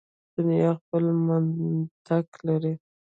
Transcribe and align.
دنیا 0.35 0.71
خپل 0.81 1.03
منطق 1.27 2.25
لري. 2.47 2.73